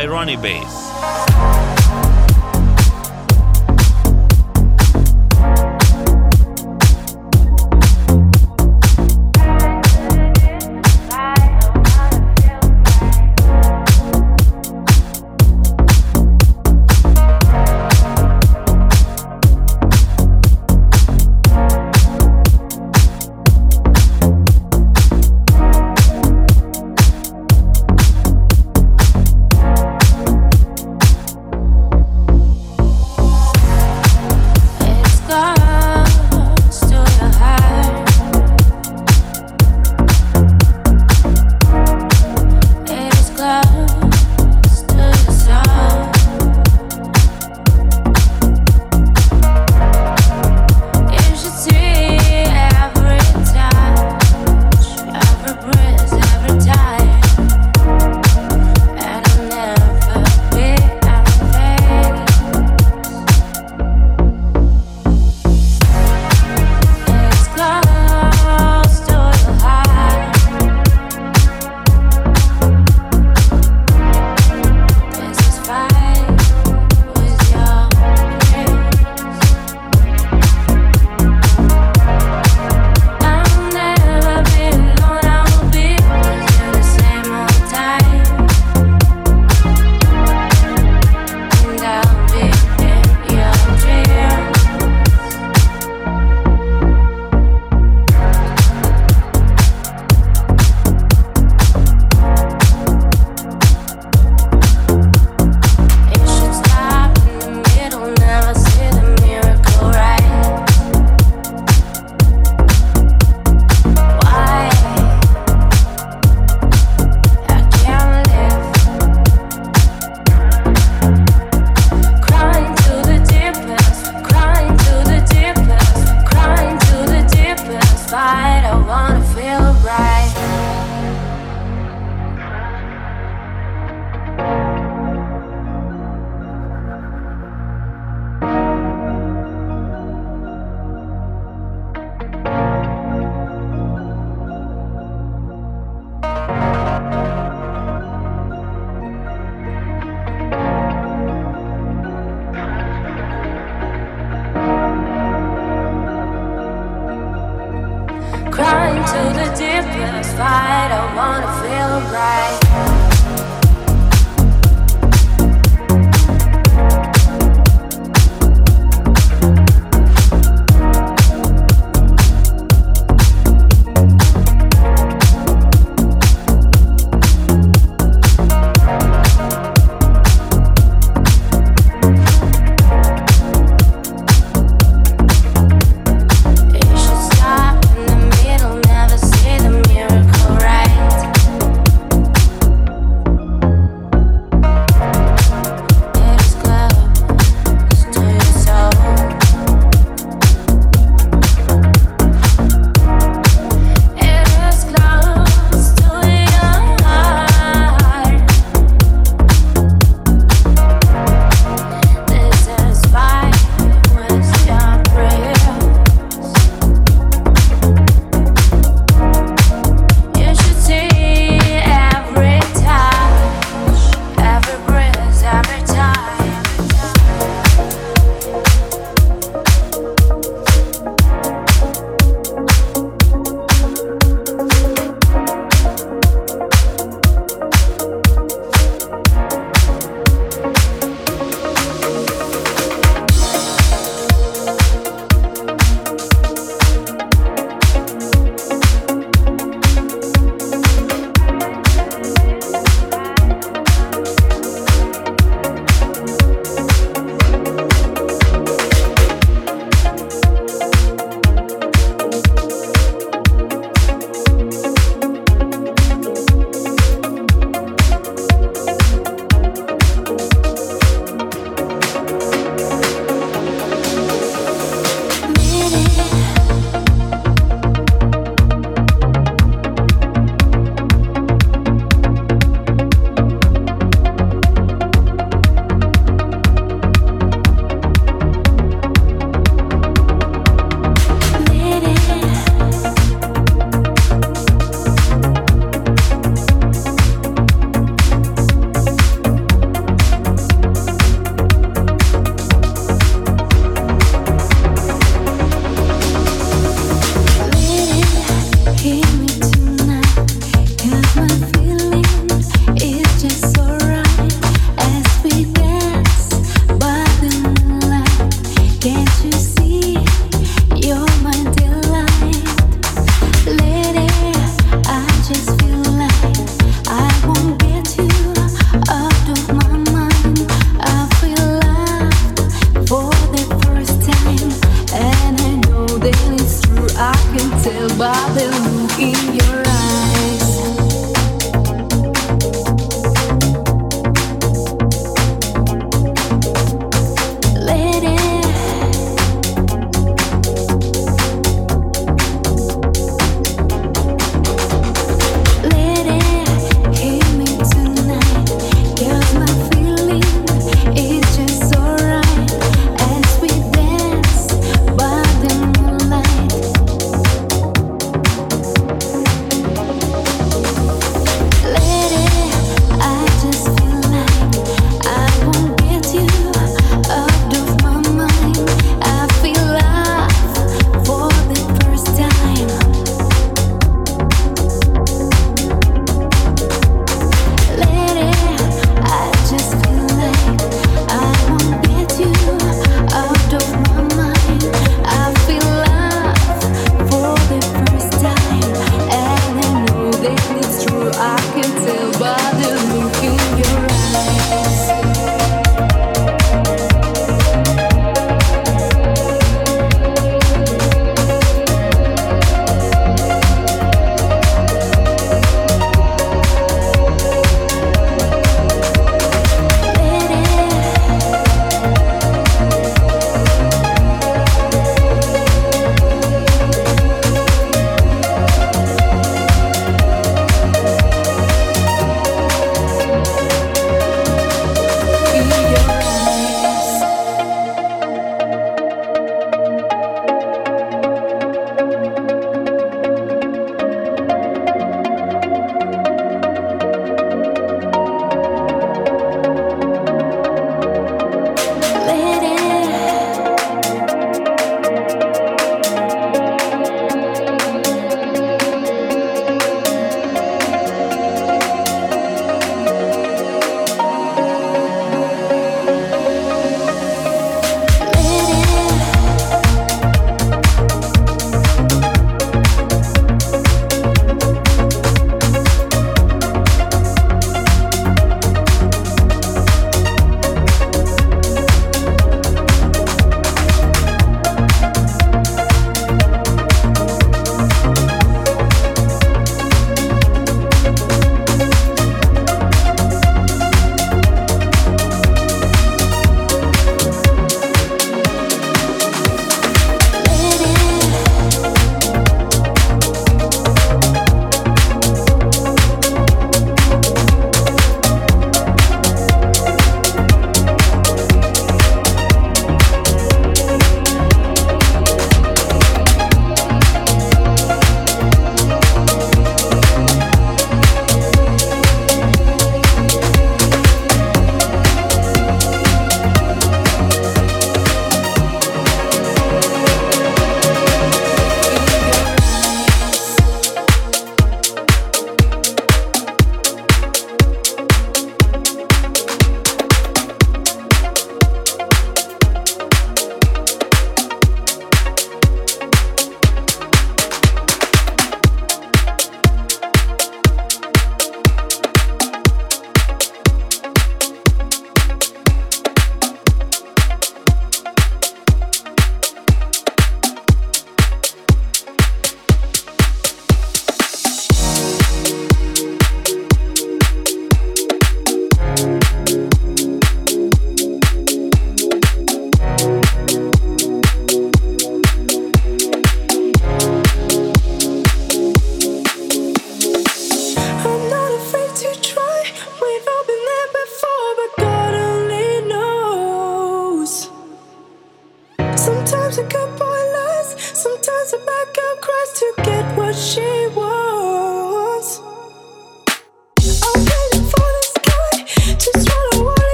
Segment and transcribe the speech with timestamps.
[0.00, 0.57] set by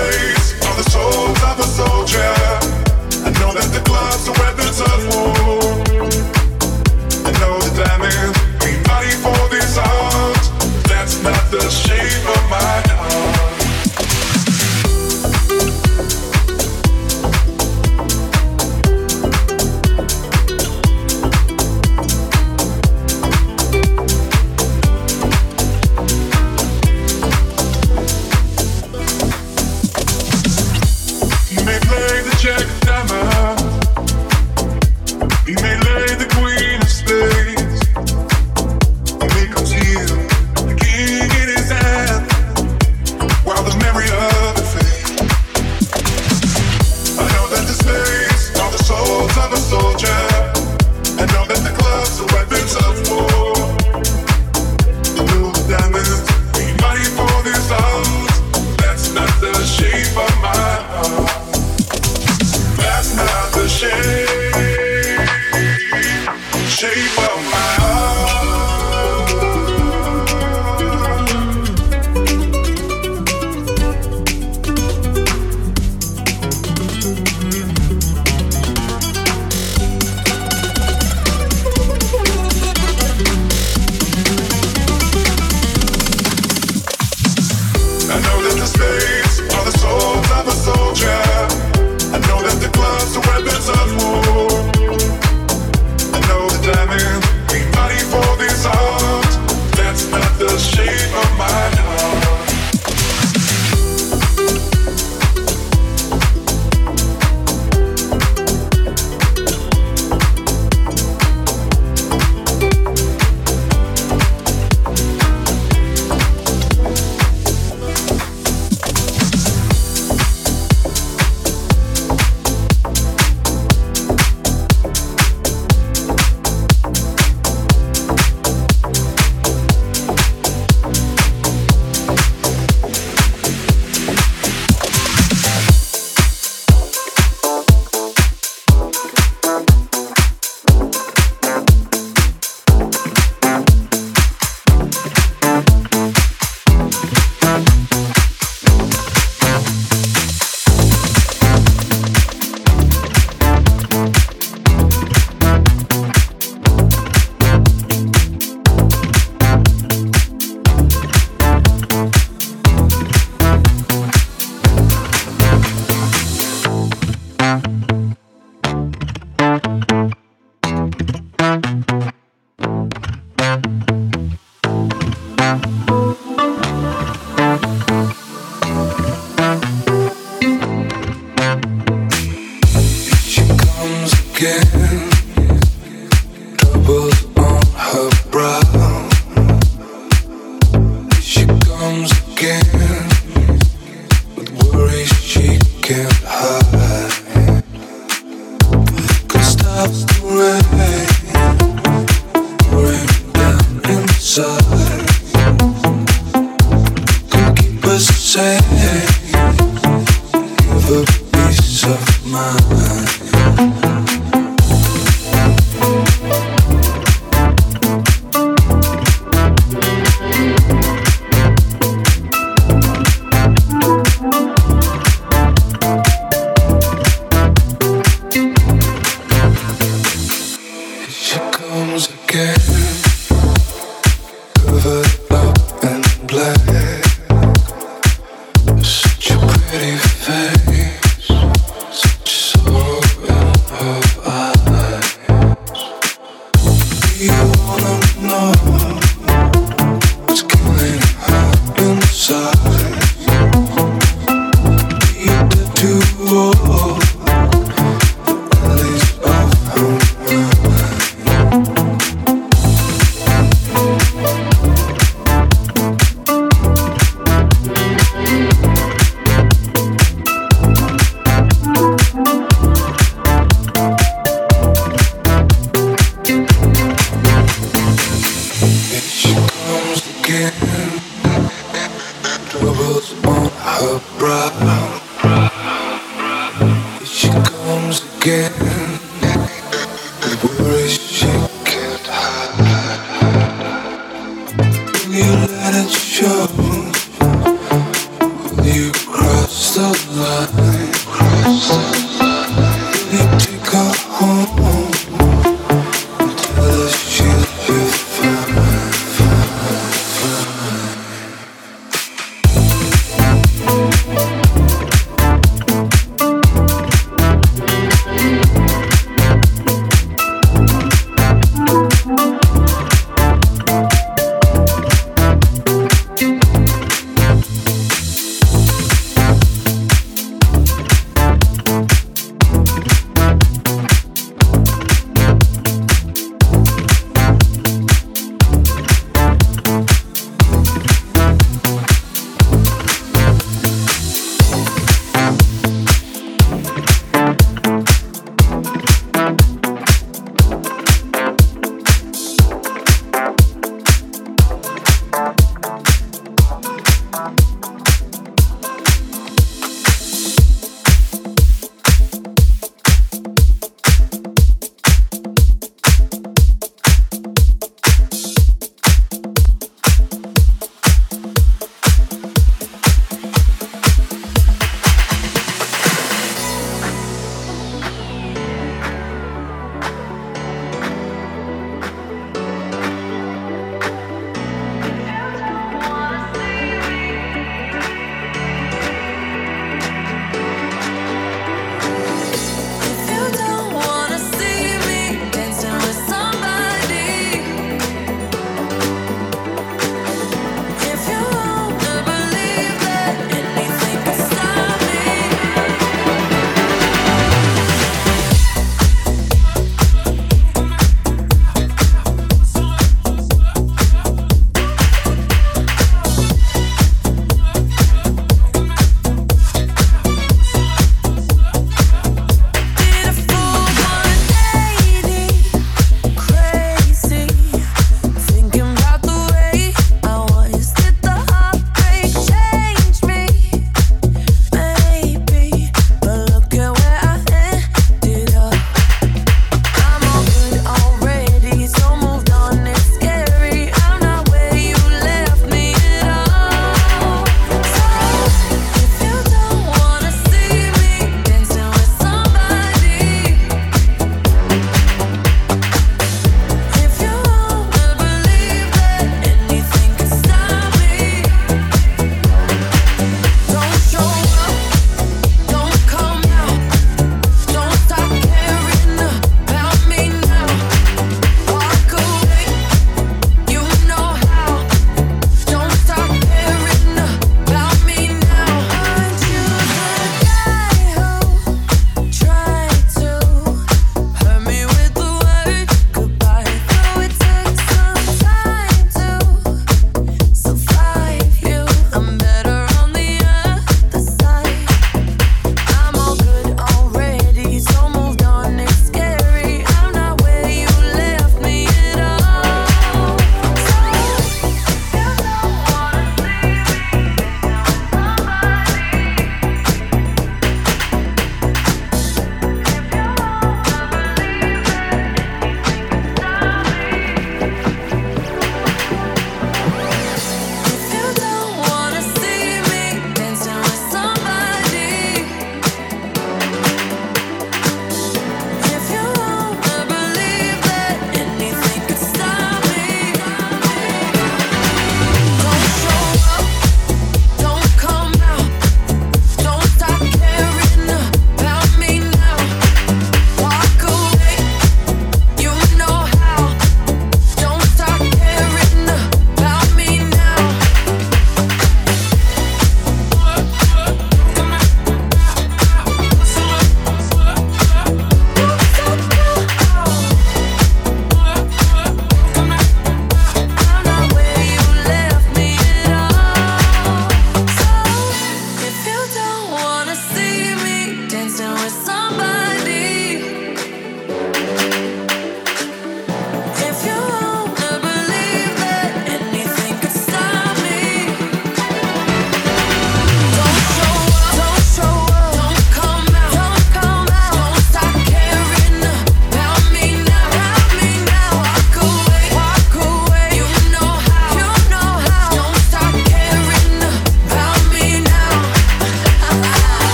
[0.00, 2.32] face on the shoulders of a soldier.
[3.26, 5.39] I know that the gloves are weapons of war.